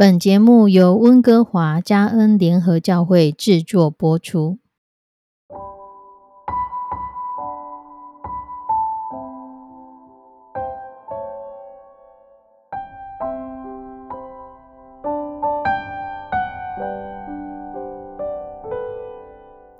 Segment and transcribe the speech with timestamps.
[0.00, 4.60] 本节目由温哥华加恩联合教会制作播出。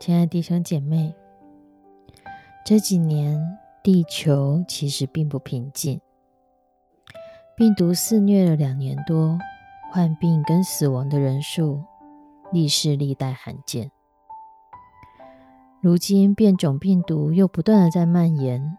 [0.01, 1.15] 亲爱的弟兄姐妹，
[2.67, 6.01] 这几年地球其实并不平静，
[7.57, 9.39] 病毒肆虐了两年多。
[9.99, 11.83] 患病跟死亡的人数
[12.53, 13.91] 历史历代罕见，
[15.81, 18.79] 如今变种病毒又不断的在蔓延，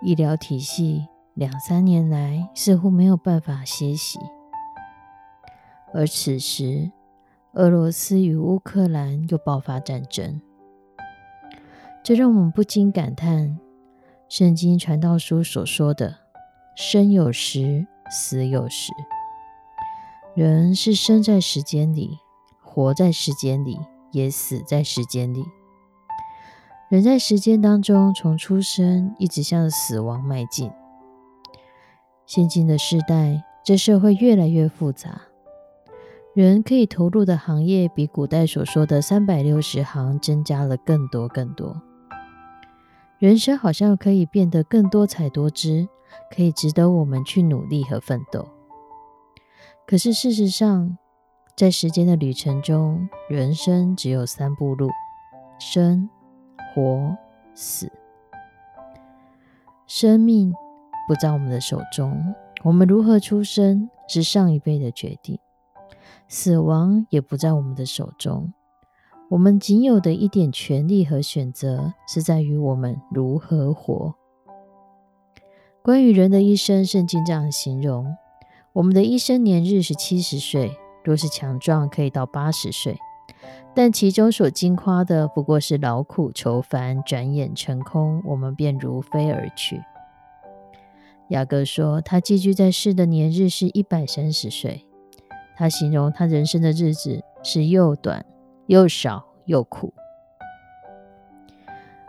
[0.00, 4.18] 医疗体系两三年来似乎没有办法歇息，
[5.94, 6.90] 而此时
[7.52, 10.40] 俄罗斯与乌克兰又爆发战争，
[12.02, 13.56] 这让我们不禁感叹
[14.28, 16.16] 圣经传道书所说的
[16.74, 18.92] “生有时，死有时”。
[20.34, 22.18] 人是生在时间里，
[22.62, 23.78] 活在时间里，
[24.12, 25.44] 也死在时间里。
[26.88, 30.70] 人在时间当中，从出生一直向死亡迈进。
[32.24, 35.20] 现今的时代，这社会越来越复杂，
[36.32, 41.82] 人可以投入的行业比古代所说的三百六十行增加了更多更多。
[43.18, 45.86] 人生好像可以变得更多彩多姿，
[46.34, 48.48] 可以值得我们去努力和奋斗。
[49.92, 50.96] 可是事实上，
[51.54, 54.88] 在时间的旅程中，人生只有三步路：
[55.58, 56.08] 生、
[56.74, 57.14] 活、
[57.52, 57.92] 死。
[59.86, 60.54] 生命
[61.06, 65.36] 不在我们的手中，我们如何出生是上一辈的决定；
[66.26, 68.54] 死亡也不在我们的手中，
[69.28, 74.14] 我们仅有的一点权利和选择是在于我们如何活。
[75.82, 78.16] 关于人的一生，圣经这样形容。
[78.74, 82.98] 我们的一生年日是七十岁，若是强壮，可以到八十岁。
[83.74, 89.82] 但其中所惊夸的，不过是劳苦愁烦，转眼成空，我们便如飞而去。
[91.28, 94.86] 雅各说，他寄居在世的年日是一百三十岁。
[95.54, 98.24] 他形容他人生的日子是又短
[98.66, 99.92] 又少又苦。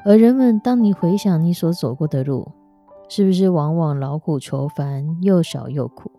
[0.06, 2.54] 而人们，当你回想你所走过的路，
[3.10, 6.10] 是不是往往劳苦愁烦，又少又苦？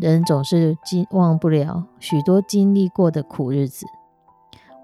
[0.00, 3.84] 人总是经忘不了许多经历过的苦日子，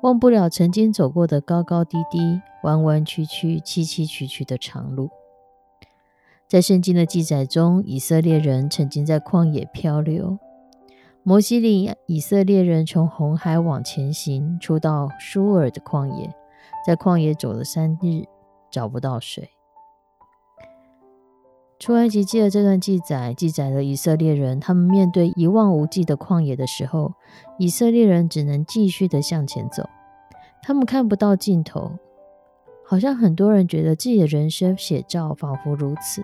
[0.03, 5.11] 忘不了曾经走过的高高低低、弯弯曲曲、崎崎岖岖的长路。
[6.49, 10.39] 在圣经的记载中，以色列人曾经在旷野漂流。
[11.23, 16.35] 摩西领以色列人从红海往前行，出到舒尔的旷野，
[16.85, 18.25] 在旷野走了三日，
[18.71, 19.54] 找不到水。
[21.79, 27.13] 出埃及记的这段记载，记载了以色列人他们面对一望无际的旷野的时候，
[27.59, 29.89] 以色列人只能继续的向前走，
[30.63, 31.93] 他们看不到尽头，
[32.87, 36.23] 好像很多人觉得自己的人生写照仿佛如此，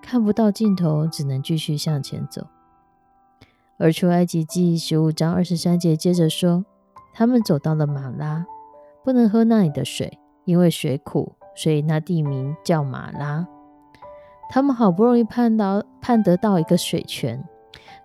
[0.00, 2.46] 看不到尽头，只能继续向前走。
[3.76, 6.64] 而出埃及记十五章二十三节接着说，
[7.12, 8.46] 他们走到了马拉，
[9.04, 13.46] 不能喝那里的水，因为水苦，所以那地名叫马拉。
[14.52, 17.44] 他们好不容易盼到盼得到一个水泉，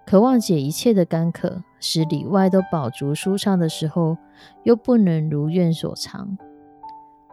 [0.05, 4.15] 渴望解一切的干渴，使里外都饱足舒畅的时候，
[4.61, 6.37] 又不能如愿所偿，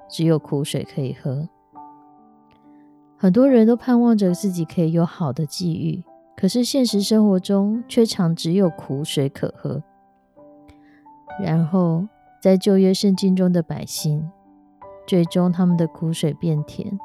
[0.09, 1.47] 只有苦水可以喝。
[3.19, 6.03] 很多人都盼望着自己可以有好的际遇，
[6.35, 9.83] 可是现实生活中却常只有苦水可喝。
[11.39, 12.09] 然后，
[12.41, 14.31] 在旧约圣经中的百姓，
[15.07, 16.99] 最终他们的苦水变甜，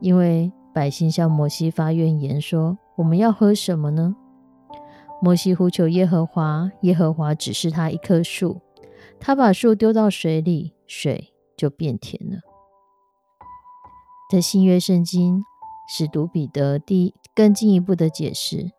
[0.00, 0.50] 因为。
[0.74, 4.16] 百姓向摩西发怨言说：“我们要喝什么呢？”
[5.22, 8.60] 摩西呼求耶和华，耶和华指示他一棵树，
[9.20, 12.38] 他把树丢到水里，水就变甜了。
[14.30, 15.44] 在新约圣经，
[15.88, 18.72] 使徒彼得第更进一步的解释，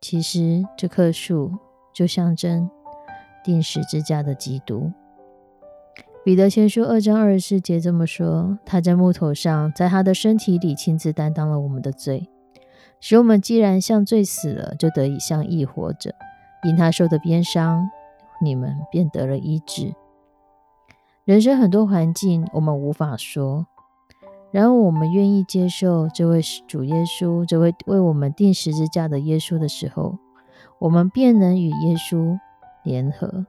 [0.00, 1.52] 其实这棵树
[1.94, 2.68] 就象征
[3.44, 4.92] 钉十字架的基督。
[6.24, 12.28] 彼得前书二章二十四节这么说：“他在木头上，在他的身体里亲自担当了我们的罪，
[13.00, 16.14] 使我们既然像罪死了，就得以像义活着。
[16.62, 17.90] 因他受的鞭伤，
[18.40, 19.92] 你们便得了医治。”
[21.26, 23.66] 人生很多环境我们无法说，
[24.52, 30.18] 然而我们愿意接受这位主耶稣，这位为我们钉十字架的耶稣的时候，
[30.78, 32.38] 我们便能与耶稣
[32.84, 33.44] 联合。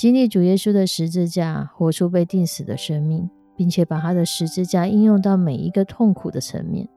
[0.00, 6.88] 经历主耶稣的十字架，活出被钉死的生命，并且把他的十字架应用到每一个痛苦的层面。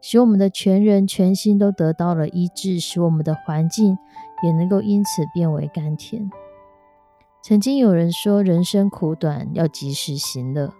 [0.00, 3.98] 使我们的全人全心都得到了医治，使我们的环境
[4.44, 6.30] 也能够因此变为甘甜。
[7.42, 10.72] 曾经有人说：“人生苦短，要及时行乐。”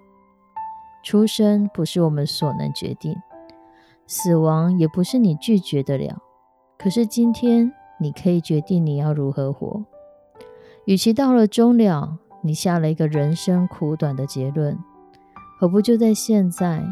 [1.02, 3.16] 出生不是我们所能决定，
[4.06, 6.22] 死亡也不是你拒绝得了。
[6.78, 9.84] 可是今天，你可以决定你要如何活。
[10.90, 14.76] 与其到了终了，你下了一个人生苦短的结论，
[15.56, 16.84] 何不就在现在？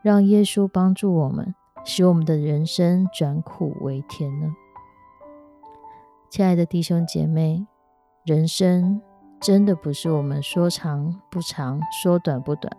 [0.00, 1.54] 让耶稣帮助我们，
[1.84, 4.46] 使我们的人生转苦为甜呢？
[6.30, 7.66] 亲爱的弟兄姐妹，
[8.24, 9.02] 人生
[9.38, 12.74] 真的不是我们说长不长，说短不短，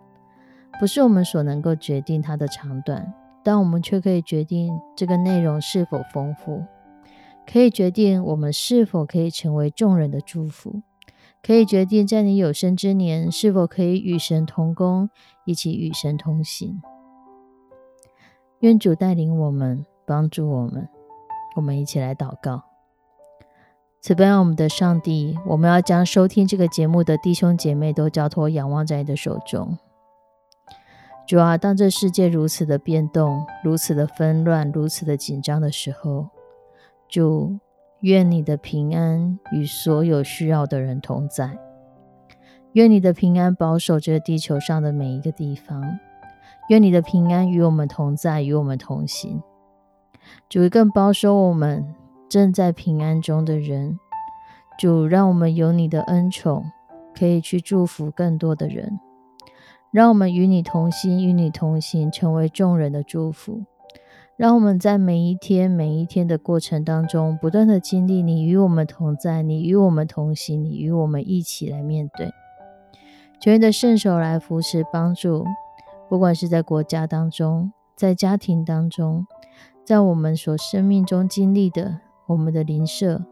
[0.80, 3.14] 不是我们所能够决定它的长短，
[3.44, 6.64] 但我们却可以决定这个内容是否丰富，
[7.50, 10.82] 可以决定我们是否可以成为众人的祝福，
[11.42, 15.08] 可以决定在你有生之年是否可以与神同工，
[15.46, 16.82] 一起与神同行。
[18.60, 20.88] 愿主带领我们，帮助我们。
[21.56, 22.64] 我们一起来祷告。
[24.02, 29.78] 慈悲我们的上帝，我们要将收听这个节目的弟兄姐妹都交托、仰望在你的手中。
[31.26, 36.28] 主啊，当这世界如此的变动、如此的纷乱、如此的紧张的时候，
[37.08, 37.58] 主，
[38.00, 41.58] 愿你的平安与所有需要的人同在。
[42.72, 45.98] 愿你的平安保守这地球上的每一个地方。
[46.68, 49.42] 愿你的平安与我们同在，与我们同行。
[50.50, 51.94] 主更保守我们
[52.28, 53.98] 正在平安中的人。
[54.78, 56.70] 主让我们有你的恩宠，
[57.18, 59.00] 可以去祝福更多的人。
[59.90, 63.64] 让我们与你同心，与你同行，成为众人的祝福。
[64.38, 72.30] 让我们在每一天、每一天的过程当中，不断的经历你与我们同在，你与我们同行，你与我们一起来面对。
[73.40, 75.44] 求你的圣手来扶持、帮助。
[76.08, 79.26] 不管是在国家当中，在家庭当中，
[79.84, 81.98] 在我们所生命中经历的，
[82.28, 83.24] 我们的邻舍，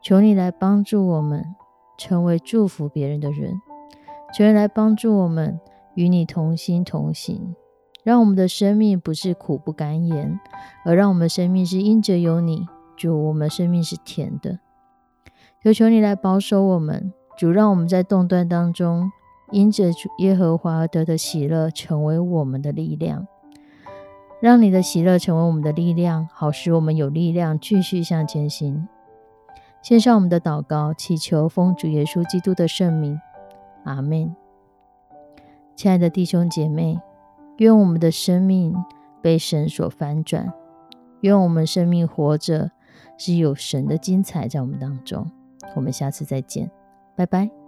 [0.00, 1.44] 求你来帮助我们，
[1.98, 3.54] 成为祝福别人的人；
[4.32, 5.58] 求你来帮助我们，
[5.96, 7.56] 与你同心同行，
[8.02, 10.38] 让我们的生命不是苦不甘言，
[10.84, 12.66] 而让我们的生命是因着有你，
[12.96, 14.58] 主，我们生命是甜的。
[15.62, 19.10] 求求你来保守我们，主，让我们在动断当中。
[19.50, 23.28] 因着耶和华而得的喜乐成为我们的力量，
[24.40, 28.88] 让你的喜乐成为我们的力量，好使我们有力量继续向前行。
[29.82, 33.20] 献上我们的祷告，祈求奉主耶稣基督的圣名，
[33.84, 34.34] 阿门。
[35.76, 36.98] 亲爱的弟兄姐妹，
[37.58, 38.74] 愿我们的生命
[39.20, 40.52] 被神所翻转，
[41.20, 42.70] 愿我们生命活着
[43.16, 45.30] 是有神的精彩在我们当中。
[45.76, 46.70] 我们下次再见，
[47.14, 47.61] 拜拜。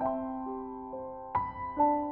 [0.00, 0.10] thank
[1.78, 2.07] you.